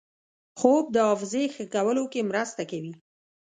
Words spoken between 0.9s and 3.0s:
د حافظې ښه کولو کې مرسته کوي